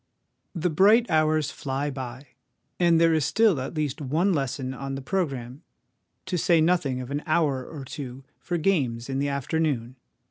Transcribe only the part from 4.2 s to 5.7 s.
lesson on the programme,